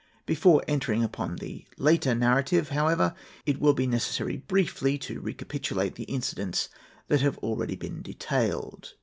Before 0.25 0.63
entering 0.67 1.03
upon 1.03 1.35
the 1.35 1.67
later 1.77 2.15
narrative, 2.15 2.69
however, 2.69 3.13
it 3.45 3.59
will 3.61 3.75
be 3.75 3.85
necessary 3.85 4.35
briefly 4.37 4.97
to 4.97 5.21
recapitulate 5.21 5.93
the 5.93 6.05
incidents 6.05 6.69
that 7.07 7.21
have 7.21 7.35
been 7.39 7.43
already 7.43 7.75
detailed. 7.75 8.95